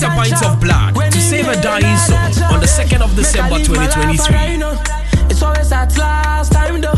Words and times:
Donate 0.00 0.30
a 0.30 0.30
pint 0.30 0.44
of 0.46 0.60
blood 0.60 0.94
to 1.12 1.20
save 1.20 1.48
a 1.48 1.60
dying 1.60 1.96
soul 1.98 2.16
on 2.52 2.60
the 2.60 2.66
2nd 2.66 3.02
of 3.02 3.14
December 3.14 3.58
2023. 3.58 5.28
It's 5.28 5.42
always 5.42 5.72
at 5.72 5.96
last 5.98 6.52
time 6.52 6.80
though. 6.80 6.94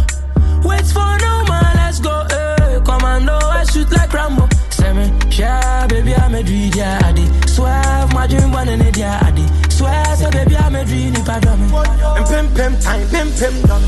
Wait 0.63 0.87
for 0.87 1.19
no 1.19 1.45
man, 1.49 1.73
let's 1.77 1.99
go. 1.99 2.27
Eh. 2.31 2.81
Commando, 2.85 3.35
I 3.35 3.65
shoot 3.65 3.91
like 3.91 4.13
Rambo. 4.13 4.49
Say 4.71 4.93
me, 4.93 5.11
yeah, 5.31 5.87
baby, 5.89 6.15
I'm 6.15 6.35
a 6.35 6.43
dream, 6.43 6.73
yeah, 6.77 7.01
I 7.03 7.13
did. 7.13 7.51
Swear, 7.51 8.07
my 8.15 8.27
dream, 8.29 8.53
one 8.53 8.69
in 8.69 8.81
it, 8.81 8.97
yeah, 8.97 9.19
I 9.21 9.31
did. 9.33 9.73
Swear, 9.73 10.17
say, 10.17 10.31
baby, 10.31 10.57
I'm 10.57 10.77
a 10.77 10.85
dream, 10.85 11.15
if 11.15 11.29
I 11.29 11.41
do 11.41 11.57
me. 11.57 11.67
And 11.75 12.27
pim 12.27 12.55
pim 12.55 12.81
time, 12.81 13.09
pim 13.09 13.33
pim 13.33 13.63
done. 13.63 13.83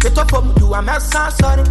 Get 0.00 0.16
up 0.16 0.30
from 0.30 0.54
you, 0.58 0.72
I'm 0.72 0.88
a 0.88 0.98
sorry. 1.00 1.64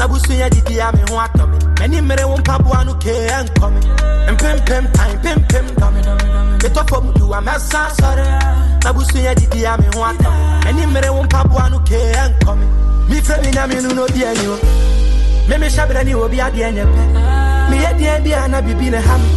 Nabusu 0.00 0.32
ya 0.32 0.48
didi 0.48 0.76
ya 0.76 0.92
me 0.92 1.00
ho 1.10 1.18
atome. 1.18 1.58
Many 1.78 2.00
mere 2.00 2.26
won 2.26 2.42
pabo 2.42 2.72
anu 2.72 2.94
ke 2.94 3.12
en 3.30 3.48
come. 3.60 3.76
And 3.76 4.38
pim 4.38 4.56
pim 4.64 4.92
time, 4.92 4.94
pim 4.94 4.94
pim 4.94 5.09
done. 6.90 6.90
Get 6.90 6.90
up 6.90 6.90
from 6.90 7.14
you, 7.16 7.32
I'm 7.32 7.48
a 7.48 7.58
sorry. 7.60 8.26
Nabusu 8.80 9.18
ya 9.18 9.34
didi 9.34 9.62
ya 9.62 9.76
me 9.76 9.84
ho 9.94 10.04
atome. 10.04 10.64
Many 10.64 10.86
mere 10.86 11.12
won 11.12 11.28
pabo 11.28 11.58
anu 11.58 11.78
ke 11.80 12.16
en 12.16 12.34
come. 12.40 12.60
Me 13.08 13.20
frɛ 13.20 13.40
me 13.42 13.50
nyame 13.52 13.82
no 13.82 13.94
no 13.94 14.06
di 14.08 14.24
ani 14.24 14.46
o. 14.46 14.56
Me 15.48 15.56
me 15.58 15.68
hyɛbrɛ 15.68 16.04
ne 16.04 16.14
obi 16.14 16.36
adeɛ 16.36 16.72
nyɛ 16.72 16.84
pɛ. 16.84 17.02
Me 17.70 17.76
yɛ 17.78 17.92
deɛ 17.98 18.20
bi 18.24 18.30
a 18.32 18.48
na 18.48 18.60
bibi 18.60 18.90
ne 18.90 19.00
ha 19.00 19.18
me. 19.18 19.28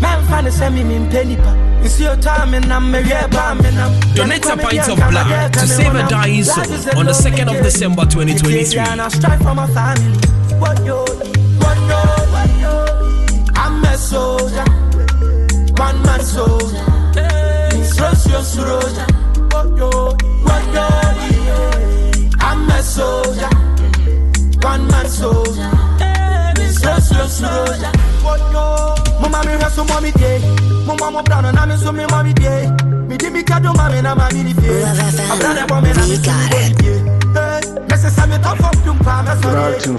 Mɛmfa 0.00 0.42
ne 0.44 0.50
sɛ 0.50 0.70
me 0.72 0.82
mempɛ 0.82 1.24
nipa. 1.26 1.54
Nsuo 1.82 2.16
tɔ 2.20 2.42
a 2.42 2.46
me 2.46 2.58
nam 2.60 2.92
mewɛ 2.92 3.30
ba 3.30 3.50
a 3.50 3.54
me 3.54 3.70
nam. 3.70 3.92
Donate 4.14 4.46
a 4.46 4.56
pint 4.56 4.88
of 4.88 4.98
blood 5.10 5.52
to 5.52 5.66
save 5.66 5.94
a 5.94 6.02
dying 6.08 6.44
soul 6.44 6.64
on 6.98 7.06
the 7.06 7.12
2nd 7.12 7.48
of 7.48 7.62
December 7.62 8.04
2023. 8.04 8.78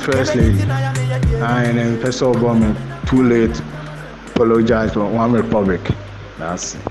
First 0.03 0.35
Lady. 0.35 0.61
Am 0.61 1.97
first 2.01 2.21
of 2.21 2.43
all, 2.43 2.55
man, 2.55 2.75
too 3.07 3.23
late. 3.23 3.61
Apologize 4.35 4.93
for 4.93 5.09
One 5.09 5.31
Republic. 5.31 5.79
That's 6.37 6.75
it. 6.75 6.81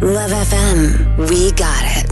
Love 0.00 0.30
FM, 0.30 1.28
we 1.28 1.52
got 1.52 1.82
it. 1.84 2.03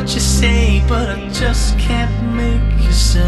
What 0.00 0.14
you 0.14 0.20
say, 0.20 0.80
but 0.86 1.08
I 1.10 1.28
just 1.30 1.76
can't 1.76 2.22
make 2.32 2.84
you 2.84 2.92
sound. 2.92 3.26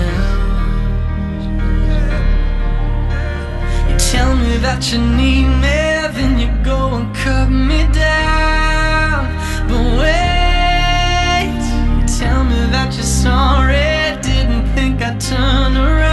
You 3.90 3.96
tell 3.98 4.36
me 4.36 4.56
that 4.58 4.92
you 4.92 4.98
need 5.00 5.48
me, 5.64 5.80
then 6.14 6.38
you 6.38 6.48
go 6.64 6.94
and 6.94 7.12
cut 7.12 7.48
me 7.48 7.88
down. 7.92 9.26
But 9.66 9.84
wait, 9.98 11.60
you 11.98 12.06
tell 12.06 12.44
me 12.44 12.60
that 12.70 12.94
you're 12.94 13.02
sorry, 13.02 14.16
didn't 14.22 14.72
think 14.76 15.02
I'd 15.02 15.20
turn 15.20 15.76
around. 15.76 16.09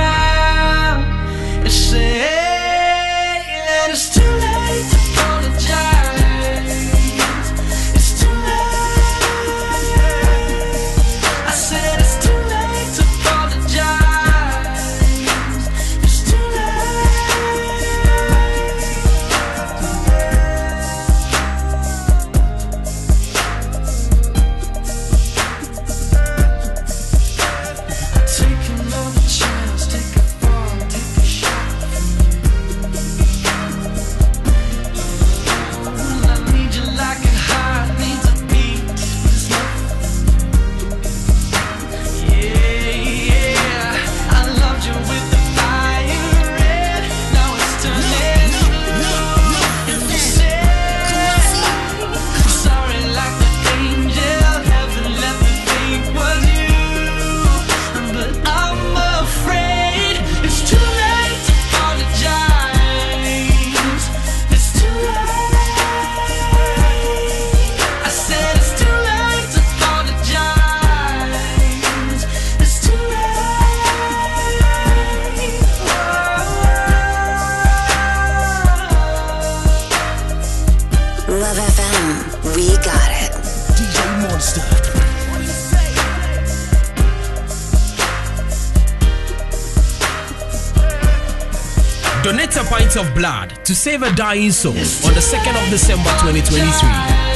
Blood 93.17 93.65
to 93.65 93.73
save 93.73 94.03
a 94.03 94.13
dying 94.15 94.51
soul 94.51 94.73
on 94.73 95.13
the 95.15 95.21
2nd 95.21 95.63
of 95.63 95.69
December 95.71 96.09
2023. 96.21 97.26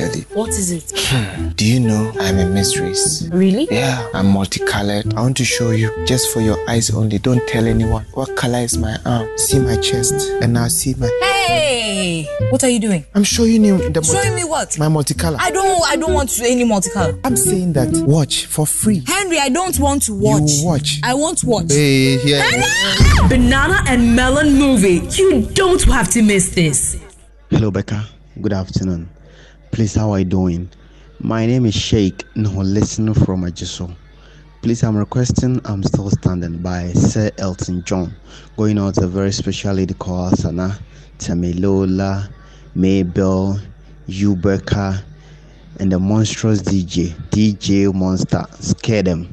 Tell 0.00 0.16
you. 0.16 0.24
What 0.32 0.50
is 0.50 0.70
it? 0.72 0.92
Hmm. 0.96 1.48
Do 1.50 1.64
you 1.66 1.80
know 1.80 2.12
I'm 2.20 2.38
a 2.38 2.46
mistress? 2.46 3.28
Really? 3.32 3.68
Yeah, 3.70 4.08
I'm 4.14 4.28
multicolored. 4.28 5.14
I 5.14 5.20
want 5.22 5.36
to 5.38 5.44
show 5.44 5.70
you, 5.70 5.90
just 6.06 6.32
for 6.32 6.40
your 6.40 6.58
eyes 6.68 6.90
only. 6.90 7.18
Don't 7.18 7.46
tell 7.48 7.66
anyone. 7.66 8.04
What 8.14 8.36
color 8.36 8.58
is 8.58 8.76
my 8.78 8.96
arm? 9.04 9.28
See 9.38 9.58
my 9.58 9.76
chest, 9.76 10.14
and 10.42 10.52
now 10.52 10.68
see 10.68 10.94
my. 10.94 11.08
Hey, 11.22 12.24
what 12.50 12.62
are 12.64 12.68
you 12.68 12.80
doing? 12.80 13.04
I'm 13.14 13.24
showing 13.24 13.64
you 13.64 13.78
the 13.78 14.00
multi- 14.00 14.12
Showing 14.22 14.34
me 14.34 14.44
what? 14.44 14.78
my 14.78 14.86
multicolor. 14.86 15.36
I 15.38 15.50
don't. 15.50 15.82
I 15.88 15.96
don't 15.96 16.14
want 16.14 16.30
to 16.30 16.44
any 16.46 16.64
multicolor. 16.64 17.18
I'm 17.24 17.36
saying 17.36 17.72
that 17.74 17.90
watch 18.06 18.46
for 18.46 18.66
free. 18.66 19.02
Henry, 19.06 19.38
I 19.38 19.48
don't 19.48 19.78
want 19.78 20.02
to 20.04 20.14
watch. 20.14 20.50
You 20.50 20.66
watch. 20.66 21.00
I 21.02 21.14
won't 21.14 21.42
watch. 21.44 21.66
Hey, 21.70 22.18
yeah. 22.24 23.28
Banana 23.28 23.82
and 23.86 24.16
Melon 24.16 24.54
movie. 24.54 25.00
You 25.16 25.42
don't 25.52 25.82
have 25.84 26.10
to 26.10 26.22
miss 26.22 26.50
this. 26.54 26.98
Hello, 27.50 27.70
Becca. 27.70 28.04
Good 28.40 28.52
afternoon. 28.52 29.08
Please, 29.72 29.94
how 29.94 30.10
are 30.12 30.18
you 30.18 30.24
doing? 30.24 30.68
My 31.20 31.46
name 31.46 31.64
is 31.64 31.74
Sheikh 31.74 32.24
No 32.34 32.50
listening 32.50 33.14
from 33.14 33.42
Ajiso. 33.42 33.94
Please, 34.62 34.82
I'm 34.82 34.96
requesting 34.96 35.60
I'm 35.64 35.82
Still 35.84 36.10
Standing 36.10 36.58
by 36.58 36.92
Sir 36.92 37.30
Elton 37.38 37.84
John. 37.84 38.12
Going 38.56 38.78
out 38.78 38.96
to 38.96 39.04
a 39.04 39.06
very 39.06 39.32
special 39.32 39.74
lady 39.74 39.94
called 39.94 40.36
Sana, 40.38 40.76
Tamilola, 41.18 42.28
Mabel, 42.74 43.58
Ubeka, 44.08 45.02
and 45.78 45.92
the 45.92 45.98
monstrous 45.98 46.62
DJ, 46.62 47.14
DJ 47.30 47.94
Monster. 47.94 48.44
Scare 48.58 49.04
them. 49.04 49.32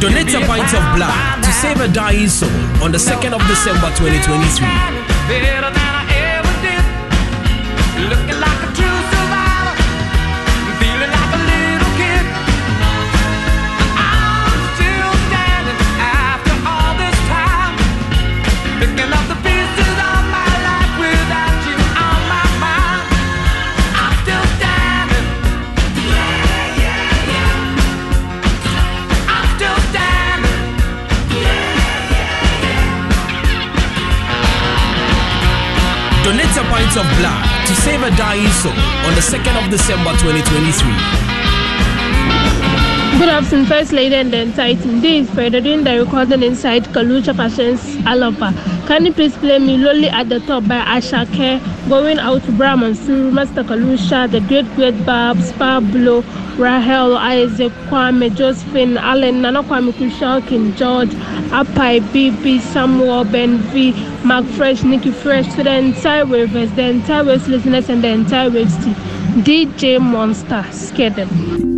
Donate 0.00 0.32
a 0.32 0.40
pint 0.46 0.72
of 0.72 0.96
blood 0.96 1.44
to 1.44 1.52
save 1.52 1.78
a 1.80 1.88
dying 1.88 2.28
soul 2.28 2.48
on 2.82 2.90
the 2.90 2.96
2nd 2.96 3.34
of 3.34 3.46
December 3.46 3.88
2023. 3.96 5.89
Donate 36.50 36.66
a 36.66 36.70
pint 36.70 36.96
of 36.96 37.06
blood 37.18 37.66
to 37.66 37.74
save 37.76 38.02
a 38.02 38.10
dying 38.16 38.48
soul 38.48 38.72
on 39.06 39.14
the 39.14 39.20
2nd 39.20 39.56
of 39.62 39.70
December 39.70 40.10
2023. 40.18 40.90
Good 43.18 43.28
afternoon, 43.28 43.66
First 43.66 43.92
Lady 43.92 44.16
and 44.16 44.32
the 44.32 44.38
entire 44.38 44.74
team. 44.74 45.00
This 45.00 45.28
is 45.28 45.34
Freda 45.34 45.62
doing 45.62 45.84
the 45.84 46.00
recording 46.00 46.42
inside 46.42 46.84
Kalucha 46.86 47.36
Patience 47.36 47.94
Alapa. 47.98 48.52
Can 48.90 49.06
you 49.06 49.12
please 49.12 49.36
play 49.36 49.60
me 49.60 49.76
Lonely 49.76 50.08
at 50.08 50.28
the 50.28 50.40
Top 50.40 50.66
by 50.66 50.80
Ashake, 50.80 51.60
going 51.88 52.18
out 52.18 52.42
to 52.42 52.50
Brahman 52.50 52.96
Suru, 52.96 53.30
Master 53.30 53.62
Kalusha, 53.62 54.28
The 54.28 54.40
Great 54.40 54.66
Great 54.74 55.06
Babs, 55.06 55.52
Pablo, 55.52 56.22
Rahel, 56.58 57.16
Isaac, 57.16 57.70
Kwame, 57.86 58.34
Josephine, 58.34 58.96
Allen, 58.96 59.42
Nana 59.42 59.62
Kwame 59.62 59.92
Kushal, 59.92 60.44
King 60.44 60.74
George, 60.74 61.10
Apai, 61.50 62.00
BB, 62.00 62.60
Samuel, 62.62 63.22
Ben 63.26 63.58
V, 63.70 63.92
Mark 64.24 64.44
Fresh, 64.44 64.82
Nicky 64.82 65.12
Fresh, 65.12 65.54
to 65.54 65.62
the 65.62 65.72
entire 65.72 66.26
Wavers, 66.26 66.72
the 66.72 66.82
entire 66.82 67.22
West 67.22 67.46
listeners, 67.46 67.88
and 67.88 68.02
the 68.02 68.08
entire 68.08 68.50
team. 68.50 68.94
DJ 69.44 70.00
Monster, 70.00 70.66
scare 70.72 71.10
them. 71.10 71.69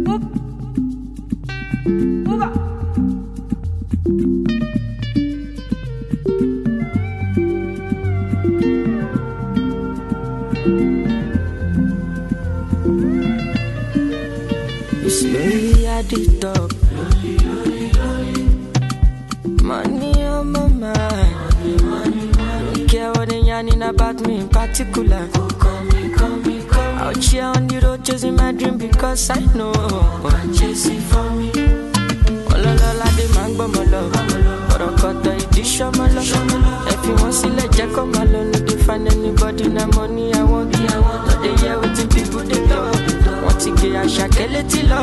Lonely 15.20 15.86
at 15.86 16.08
the 16.08 16.24
top. 16.40 16.72
Money 19.62 20.24
on 20.24 20.52
my 20.52 20.66
mind. 20.68 21.36
Don't 22.74 22.88
care 22.88 23.12
what 23.12 23.28
they 23.28 23.40
yarning 23.40 23.82
about 23.82 24.20
me 24.26 24.40
in 24.40 24.48
particular. 24.48 25.28
Out 26.98 27.22
here 27.22 27.44
on 27.44 27.66
the 27.68 27.80
road 27.84 28.02
chasing 28.06 28.36
my 28.36 28.52
dream 28.52 28.78
because 28.78 29.28
I 29.28 29.40
know 29.54 29.72
I'm 30.24 30.54
chasing 30.54 31.00
for 31.00 31.28
me. 31.30 31.50
Ń 33.42 33.54
gbọ́ 33.56 33.66
mọ́ 33.74 33.84
lọ. 33.92 34.00
Ọ̀rọ̀ 34.72 34.90
kọ̀tọ̀ 35.00 35.34
ìdí 35.42 35.62
ṣọ́mọ́ 35.74 36.06
lọ. 36.14 36.22
Ẹ 36.92 36.94
fi 37.02 37.10
wọ́n 37.20 37.32
sílẹ̀ 37.38 37.66
jẹ́ 37.76 37.86
kó 37.94 38.02
máa 38.12 38.24
lọ. 38.32 38.40
No 38.50 38.58
dey 38.66 38.78
find 38.84 39.06
anybody 39.12 39.66
na 39.76 39.84
money 39.94 40.24
I 40.32 40.42
want. 40.50 40.72
No 40.72 41.34
dey 41.42 41.54
hear 41.60 41.76
wetin 41.80 42.06
people 42.12 42.21
talk. 42.21 42.21
Ti 44.14 44.18
gé 44.18 44.24
àṣàkẹ́ 44.24 44.46
létí 44.52 44.80
lọ. 44.90 45.00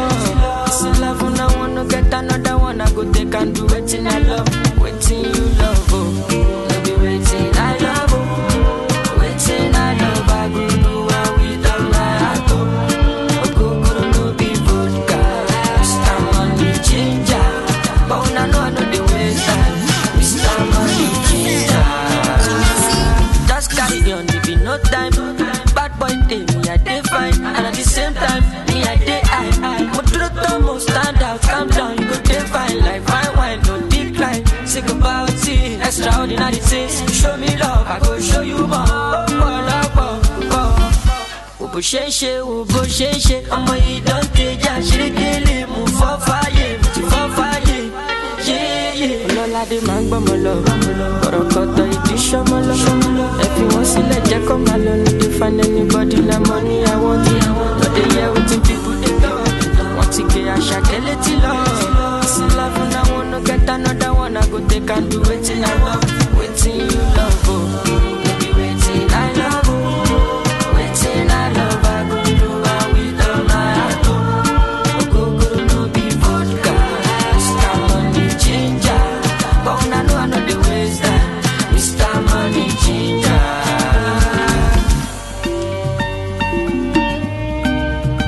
This 0.65 0.99
love 1.01 1.23
I 1.39 1.47
wanna 1.57 1.83
get 1.85 2.13
another 2.13 2.57
one. 2.57 2.81
I 2.81 2.91
go 2.91 3.03
take 3.11 3.33
and 3.35 3.55
do 3.55 3.65
Show 37.11 37.37
me 37.37 37.47
love, 37.57 37.87
I 37.87 37.99
go 37.99 38.19
show 38.19 38.41
you 38.41 38.59
more. 38.59 38.85
Love. 38.85 39.29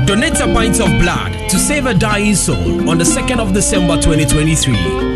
Donate 0.06 0.40
a 0.40 0.48
pint 0.54 0.80
of 0.80 0.88
blood 1.02 1.50
to 1.50 1.60
save 1.60 1.86
a 1.86 1.94
dying 1.94 2.36
soul 2.36 2.90
on 2.90 2.98
the 2.98 3.04
2nd 3.04 3.40
of 3.40 3.54
December 3.54 3.96
2023. 3.96 5.11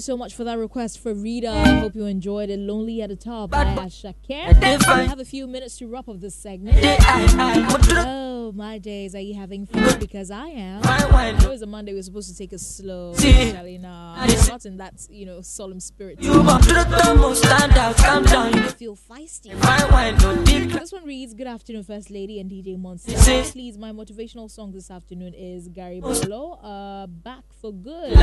You 0.00 0.02
so 0.02 0.16
much 0.16 0.32
for 0.34 0.44
that 0.44 0.56
request 0.56 0.98
for 0.98 1.12
Rita. 1.12 1.50
I 1.50 1.74
hope 1.80 1.94
you 1.94 2.06
enjoyed 2.06 2.48
it. 2.48 2.58
Lonely 2.58 3.02
at 3.02 3.10
the 3.10 3.16
Top 3.16 3.50
by 3.50 3.66
Asake. 3.66 4.30
I 4.30 5.02
have 5.02 5.20
a 5.20 5.26
few 5.26 5.46
minutes 5.46 5.76
to 5.76 5.88
wrap 5.88 6.08
up 6.08 6.20
this 6.20 6.34
segment. 6.34 6.78
Oh, 6.80 8.50
my 8.56 8.78
days. 8.78 9.14
Are 9.14 9.20
you 9.20 9.34
having 9.34 9.66
fun? 9.66 9.98
Because 10.00 10.30
I 10.30 10.46
am. 10.46 10.80
I 10.84 11.32
know 11.32 11.50
it's 11.50 11.60
a 11.60 11.66
Monday. 11.66 11.92
We're 11.92 12.00
supposed 12.00 12.30
to 12.30 12.34
take 12.34 12.54
it 12.54 12.60
slow. 12.60 13.12
Actually, 13.12 13.76
nah, 13.76 14.24
not 14.24 14.64
in 14.64 14.78
that 14.78 15.06
you 15.10 15.26
know 15.26 15.42
solemn 15.42 15.80
spirit. 15.80 16.22
You 16.22 16.42
want 16.42 16.64
to 16.64 16.70
the 16.72 16.84
top, 16.84 17.36
stand 17.36 17.72
out, 17.76 17.94
calm 17.98 18.24
down. 18.24 18.52
Feel 18.80 18.96
feisty. 18.96 19.54
Fine 19.60 19.92
wine, 19.92 20.16
no 20.22 20.42
deep. 20.42 20.70
This 20.72 20.90
one 20.90 21.04
reads, 21.04 21.34
Good 21.34 21.46
afternoon, 21.46 21.82
First 21.82 22.10
Lady 22.10 22.40
and 22.40 22.50
DJ 22.50 22.78
Monster. 22.80 23.12
Please, 23.52 23.76
my 23.76 23.92
motivational 23.92 24.50
song 24.50 24.72
this 24.72 24.90
afternoon 24.90 25.34
is 25.34 25.68
Gary 25.68 26.00
Barlow, 26.00 26.52
uh, 26.62 27.06
Back 27.06 27.44
for 27.60 27.74
Good, 27.74 28.16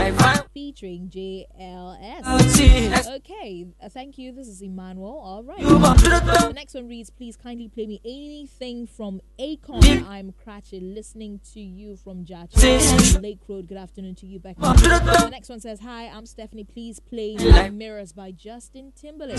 featuring 0.55 1.11
JLS. 1.13 2.25
Okay, 3.17 3.67
uh, 3.79 3.89
thank 3.89 4.17
you. 4.17 4.31
This 4.31 4.47
is 4.47 4.63
Emmanuel. 4.63 5.21
All 5.23 5.43
right. 5.43 5.59
You 5.59 5.77
want 5.77 5.99
to 5.99 6.05
the 6.09 6.51
next 6.55 6.73
one 6.73 6.87
reads, 6.87 7.11
Please 7.11 7.37
kindly 7.37 7.67
play 7.67 7.85
me 7.85 8.01
anything 8.03 8.87
from 8.87 9.21
Akon. 9.39 10.07
I'm 10.07 10.33
Cratchit, 10.43 10.81
listening 10.81 11.39
to 11.53 11.59
you 11.59 11.97
from 11.97 12.25
Jachi. 12.25 13.21
Lake 13.21 13.41
Road. 13.47 13.67
Good 13.67 13.77
afternoon 13.77 14.15
to 14.15 14.25
you, 14.25 14.39
Becky. 14.39 14.59
The 14.59 15.29
next 15.29 15.49
one 15.49 15.59
says, 15.59 15.81
Hi, 15.81 16.07
I'm 16.07 16.25
Stephanie. 16.25 16.63
Please 16.63 16.99
play 16.99 17.35
Mirrors 17.69 18.11
by 18.11 18.31
Justin 18.31 18.91
Timberlake. 18.99 19.37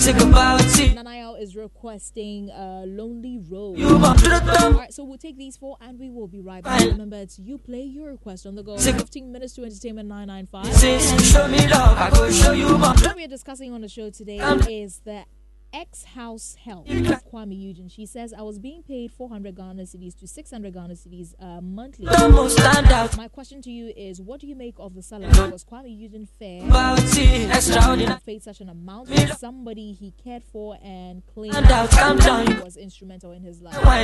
Is 1.16 1.56
requesting 1.56 2.50
uh, 2.50 2.84
Lonely 2.86 3.38
Road. 3.38 3.78
You 3.78 3.98
want 3.98 4.18
to 4.20 4.28
the 4.28 4.38
top. 4.40 4.62
All 4.62 4.72
right, 4.72 4.92
so 4.92 5.04
we'll 5.04 5.18
take 5.18 5.36
these 5.36 5.56
four 5.56 5.76
and 5.80 5.98
we 5.98 6.10
will 6.10 6.28
be 6.28 6.40
right 6.40 6.62
back. 6.62 6.80
Remember, 6.80 7.16
it's 7.16 7.38
you 7.38 7.58
play 7.58 7.82
your 7.82 8.10
request 8.10 8.46
on 8.46 8.54
the 8.54 8.62
go. 8.62 8.76
15 8.76 9.32
minutes 9.32 9.54
to 9.54 9.64
entertainment 9.64 10.08
995. 10.08 10.74
Say, 10.74 10.98
show 11.18 11.48
me 11.48 11.66
love, 11.68 11.98
I 11.98 12.10
go 12.10 12.30
show 12.30 12.52
you 12.52 12.76
What 12.76 13.16
we 13.16 13.24
are 13.24 13.28
discussing 13.28 13.72
on 13.72 13.80
the 13.80 13.88
show 13.88 14.10
today 14.10 14.38
is 14.68 15.00
the 15.04 15.24
ex 15.72 16.04
house 16.04 16.56
help 16.64 16.86
Kuami 16.86 17.60
Eugene. 17.60 17.88
She 17.88 18.06
says, 18.06 18.32
I 18.32 18.42
was 18.42 18.58
being 18.58 18.82
paid 18.82 19.12
400 19.12 19.54
Ghana 19.54 19.82
cedis 19.82 20.18
to 20.18 20.26
600 20.26 20.72
Ghana 20.72 20.94
cedis 20.94 21.34
uh, 21.40 21.60
monthly. 21.60 22.06
Almost 22.08 22.58
stand 22.58 22.86
out. 22.88 23.16
My 23.16 23.28
question 23.28 23.60
to 23.62 23.70
you 23.70 23.92
is, 23.96 24.20
what 24.20 24.40
do 24.40 24.46
you 24.46 24.56
make 24.56 24.74
of 24.78 24.94
the 24.94 25.02
salary? 25.02 25.28
Was 25.50 25.64
Kuami 25.64 25.96
Eugene 25.98 26.26
fair? 26.38 26.64
About 26.64 26.98
it, 27.02 27.50
extraordinary. 27.50 28.18
paid 28.24 28.42
such 28.42 28.60
an 28.60 28.68
amount 28.68 29.08
for 29.08 29.26
somebody 29.36 29.92
he 29.92 30.12
cared 30.22 30.42
for 30.42 30.78
and 30.82 31.22
claimed 31.26 31.54
Stand 31.54 31.70
out, 31.70 31.90
calm 31.90 32.16
down. 32.18 32.46
he 32.46 32.60
was 32.62 32.76
instrumental 32.76 33.32
in 33.32 33.42
his 33.42 33.60
life 33.60 33.76
or 33.86 33.94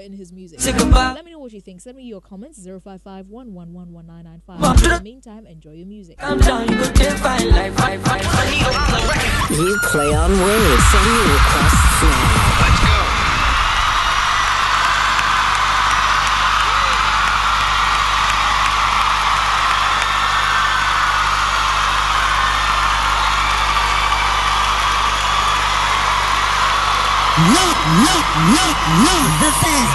in 0.00 0.12
his 0.12 0.32
music. 0.32 0.60
Let 0.64 1.24
me 1.24 1.32
know 1.32 1.38
what 1.40 1.52
you 1.52 1.60
think. 1.60 1.80
Send 1.80 1.96
me 1.96 2.04
your 2.04 2.20
comments 2.20 2.58
055 2.64 3.28
111 3.28 4.42
Come 4.46 4.56
In 4.56 4.60
the- 4.82 4.88
the 4.96 5.00
meantime, 5.02 5.46
enjoy 5.46 5.72
your 5.72 5.86
music. 5.86 6.20
You 9.50 9.78
play 9.90 10.14
on 10.14 10.30
waves. 10.30 10.99
Send 11.00 11.16
requests 11.16 12.02
now. 12.02 12.60
Let's 12.60 12.80
go. 12.84 13.00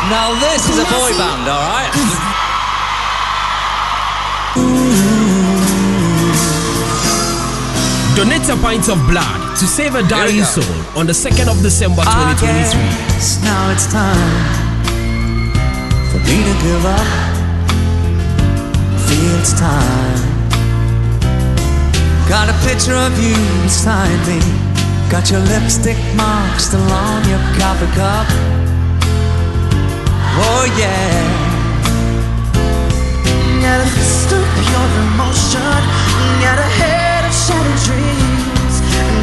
Now 0.10 0.34
this 0.40 0.70
is 0.70 0.80
a 0.80 0.86
boy 0.86 1.12
band, 1.18 1.48
all 1.48 2.45
Donate 8.15 8.48
a 8.48 8.55
pint 8.55 8.88
of 8.88 8.98
blood 9.10 9.57
to 9.60 9.67
save 9.67 9.93
a 9.95 10.03
dying 10.07 10.43
soul 10.43 10.63
on 10.95 11.05
the 11.05 11.12
2nd 11.12 11.50
of 11.51 11.62
December 11.62 12.01
2023. 12.01 12.48
guess 12.48 13.43
now 13.43 13.72
it's 13.72 13.88
time 13.91 14.65
for 16.10 16.19
me 16.24 16.39
to 16.48 16.53
give 16.63 16.86
up. 16.86 17.36
Feel 19.03 19.36
it's 19.36 19.51
time. 19.60 20.15
Got 22.29 22.48
a 22.48 22.55
picture 22.63 22.95
of 22.95 23.12
you 23.19 23.36
beside 23.63 24.19
me. 24.25 24.39
Got 25.12 25.29
your 25.29 25.41
lipstick 25.51 26.00
mark 26.15 26.57
still 26.57 26.79
on 26.79 27.27
your 27.27 27.43
coffee 27.60 27.91
cup. 28.00 28.27
Oh 30.39 30.63
yeah. 30.79 31.19
Got 33.62 33.86
a 33.86 33.89
fist 33.91 34.29
pure 34.29 34.89
emotion. 35.03 35.81
Got 36.39 36.60
a 36.60 36.69
head 36.79 37.00
of 37.00 37.05
shattered 37.46 37.82
dreams. 37.86 38.75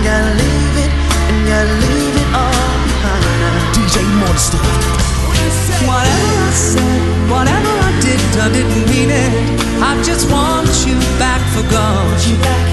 Gotta 0.07 0.33
leave 0.39 0.77
it, 0.85 0.93
and 1.27 1.39
gotta 1.51 1.75
leave 1.83 2.15
it 2.23 2.29
all 2.39 2.73
behind. 2.87 3.23
DJ 3.75 3.99
Monster. 4.23 4.63
Whatever 5.91 6.35
I 6.47 6.53
said, 6.55 7.03
whatever 7.27 7.73
I 7.89 7.93
did, 7.99 8.23
I 8.39 8.49
didn't 8.55 8.87
mean 8.91 9.11
it. 9.11 9.33
I 9.83 9.99
just 10.07 10.31
want 10.31 10.71
you 10.87 10.95
back 11.19 11.43
for 11.51 11.67
good. 11.67 11.99
Want 12.07 12.23
you 12.31 12.39
back, 12.47 12.67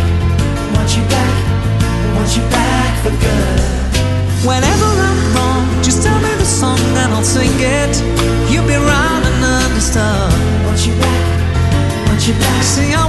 want 0.77 0.89
you 0.94 1.03
back, 1.10 1.36
want 2.13 2.29
you 2.38 2.44
back 2.53 2.91
for 3.01 3.13
good. 3.18 3.60
Whenever 4.46 4.89
I'm 5.10 5.20
wrong, 5.34 5.65
just 5.82 6.03
tell 6.06 6.20
me 6.22 6.32
the 6.38 6.46
song 6.46 6.79
and 7.01 7.10
I'll 7.12 7.25
sing 7.25 7.50
it. 7.58 7.94
You'll 8.51 8.70
be 8.70 8.77
round 8.77 9.24
and 9.25 9.39
understood. 9.65 10.29
Want 10.65 10.79
you 10.86 10.94
back, 11.01 11.25
want 12.06 12.22
you 12.27 12.36
back. 12.38 12.62
See, 12.63 12.94
I 12.94 13.09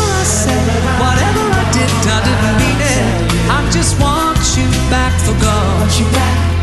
just 3.81 3.99
want 3.99 4.37
you 4.55 4.69
back 4.91 5.19
for 5.21 5.33
good. 5.39 6.60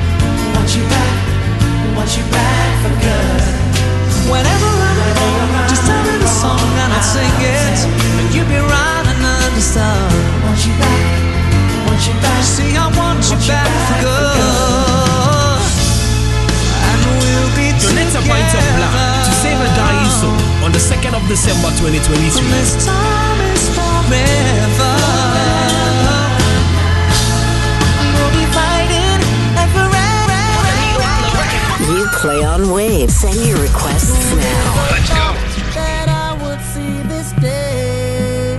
On 32.58 32.70
waves. 32.72 33.14
Send 33.14 33.36
your 33.46 33.58
requests 33.58 34.34
now. 34.34 34.88
Let's 34.90 35.08
go. 35.08 35.74
that 35.74 36.08
I 36.08 36.32
would 36.42 36.60
see 36.72 37.02
this 37.08 37.32
day 37.40 38.56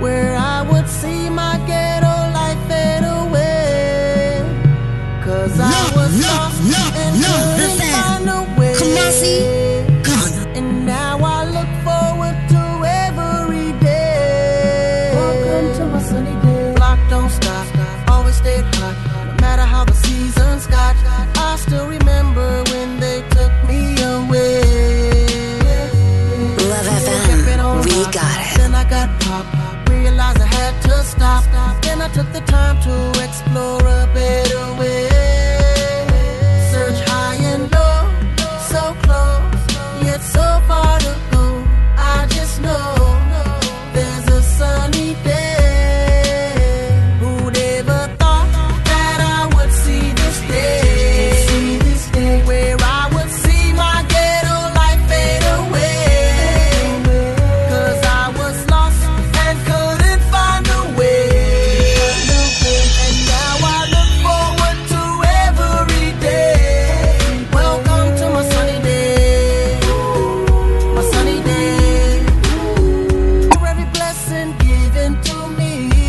where 0.00 0.36
I 0.36 0.62
would 0.62 0.88
see 0.88 1.28
my 1.30 1.58
ghetto 1.66 2.14
life 2.34 2.60
fade 2.68 3.04
away. 3.04 4.42
Cause 5.24 5.58
I 5.60 5.80
was 5.96 6.12
lost 6.26 6.60
and 6.96 7.14
couldn't 7.56 7.80
find 7.94 8.28
a 8.28 8.42
way. 8.58 8.74
And 10.56 10.86
now 10.86 11.18
I 11.22 11.44
look 11.44 11.70
forward 11.86 12.36
to 12.52 12.62
every 13.04 13.72
day. 13.80 15.12
Welcome 15.14 15.74
to 15.78 15.86
my 15.86 16.02
sunny 16.02 16.36
day. 16.42 16.74
Clock 16.76 16.98
don't 17.08 17.30
stop, 17.30 17.66
always 18.08 18.36
stay 18.36 18.62
hot. 18.74 18.96
No 19.26 19.34
matter 19.40 19.62
how 19.62 19.84
the 19.84 19.94
seasons 19.94 20.66
got, 20.66 20.96